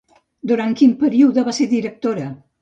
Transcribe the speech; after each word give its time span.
Durant 0.51 0.73
quin 0.79 0.95
període 1.03 1.45
va 1.51 1.55
ser 1.59 1.69
directora? 1.75 2.27